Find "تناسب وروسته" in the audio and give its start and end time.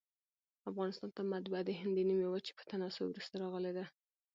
2.71-3.35